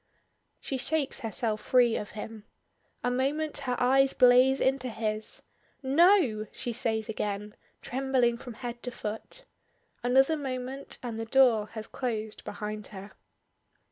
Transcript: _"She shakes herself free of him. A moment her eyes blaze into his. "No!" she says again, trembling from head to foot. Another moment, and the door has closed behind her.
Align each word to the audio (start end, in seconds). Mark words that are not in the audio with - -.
_"She 0.59 0.77
shakes 0.77 1.19
herself 1.19 1.61
free 1.61 1.95
of 1.95 2.17
him. 2.17 2.45
A 3.03 3.11
moment 3.11 3.55
her 3.69 3.75
eyes 3.77 4.15
blaze 4.15 4.59
into 4.59 4.89
his. 4.89 5.43
"No!" 5.83 6.47
she 6.51 6.73
says 6.73 7.07
again, 7.07 7.55
trembling 7.83 8.35
from 8.37 8.55
head 8.55 8.81
to 8.81 8.89
foot. 8.89 9.45
Another 10.01 10.37
moment, 10.37 10.97
and 11.03 11.19
the 11.19 11.25
door 11.25 11.67
has 11.73 11.85
closed 11.85 12.43
behind 12.43 12.87
her. 12.87 13.11